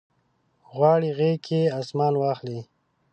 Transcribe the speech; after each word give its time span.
غواړي 0.73 1.09
غیږ 1.19 1.37
کې 1.45 1.61
اسمان 1.79 2.13
واخلي 2.17 2.59